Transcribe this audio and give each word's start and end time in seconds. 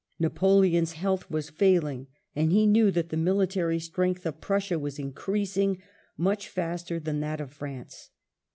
Napoleon's 0.17 0.93
health 0.93 1.29
was 1.29 1.51
failing 1.51 2.07
and 2.35 2.51
he 2.51 2.65
knew 2.65 2.89
that 2.89 3.09
the 3.09 3.17
military 3.17 3.77
strength 3.77 4.25
of 4.25 4.41
Prussia 4.41 4.79
was 4.79 4.97
increasing 4.97 5.79
much 6.17 6.49
faster 6.49 6.99
than 6.99 7.19
that 7.19 7.39
of 7.39 7.53
France. 7.53 8.09